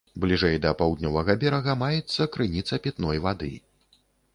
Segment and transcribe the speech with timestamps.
[0.21, 3.57] Бліжэй да паўднёвага берага, маецца крыніца пітной вады.